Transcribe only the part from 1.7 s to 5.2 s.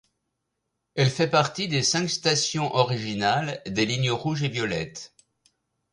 cinq stations originales des lignes rouge et violette.